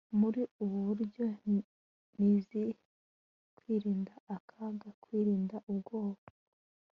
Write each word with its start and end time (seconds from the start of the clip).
muri 0.19 0.41
ubu 0.63 0.77
buryo. 0.87 1.25
nize 2.17 2.63
kwirinda 3.57 4.13
akaga, 4.35 4.89
kwirinda 5.03 5.55
ubwoba 5.71 6.23